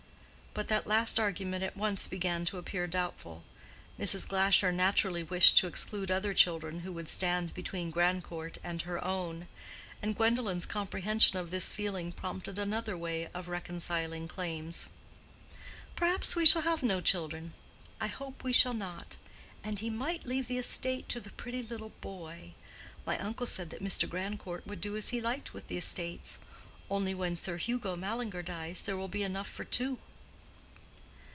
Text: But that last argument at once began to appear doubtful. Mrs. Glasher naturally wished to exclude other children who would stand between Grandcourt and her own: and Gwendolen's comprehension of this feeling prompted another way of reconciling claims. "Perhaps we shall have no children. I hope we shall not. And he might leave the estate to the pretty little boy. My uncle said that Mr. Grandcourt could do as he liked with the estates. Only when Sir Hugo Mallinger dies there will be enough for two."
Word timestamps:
But 0.53 0.67
that 0.67 0.85
last 0.85 1.17
argument 1.17 1.63
at 1.63 1.77
once 1.77 2.09
began 2.09 2.43
to 2.43 2.57
appear 2.57 2.85
doubtful. 2.85 3.43
Mrs. 3.97 4.27
Glasher 4.27 4.73
naturally 4.73 5.23
wished 5.23 5.57
to 5.59 5.67
exclude 5.67 6.11
other 6.11 6.33
children 6.33 6.81
who 6.81 6.91
would 6.91 7.07
stand 7.07 7.53
between 7.53 7.89
Grandcourt 7.89 8.57
and 8.61 8.81
her 8.81 9.01
own: 9.01 9.47
and 10.01 10.13
Gwendolen's 10.13 10.65
comprehension 10.65 11.37
of 11.37 11.51
this 11.51 11.71
feeling 11.71 12.11
prompted 12.11 12.59
another 12.59 12.97
way 12.97 13.27
of 13.33 13.47
reconciling 13.47 14.27
claims. 14.27 14.89
"Perhaps 15.95 16.35
we 16.35 16.45
shall 16.45 16.63
have 16.63 16.83
no 16.83 16.99
children. 16.99 17.53
I 18.01 18.07
hope 18.07 18.43
we 18.43 18.51
shall 18.51 18.73
not. 18.73 19.15
And 19.63 19.79
he 19.79 19.89
might 19.89 20.25
leave 20.27 20.49
the 20.49 20.57
estate 20.57 21.07
to 21.09 21.21
the 21.21 21.29
pretty 21.31 21.63
little 21.63 21.93
boy. 22.01 22.55
My 23.05 23.17
uncle 23.19 23.47
said 23.47 23.69
that 23.69 23.81
Mr. 23.81 24.07
Grandcourt 24.07 24.67
could 24.67 24.81
do 24.81 24.97
as 24.97 25.09
he 25.09 25.21
liked 25.21 25.53
with 25.53 25.69
the 25.69 25.77
estates. 25.77 26.39
Only 26.89 27.13
when 27.15 27.37
Sir 27.37 27.55
Hugo 27.55 27.95
Mallinger 27.95 28.43
dies 28.43 28.81
there 28.81 28.97
will 28.97 29.07
be 29.07 29.23
enough 29.23 29.47
for 29.49 29.63
two." 29.63 29.97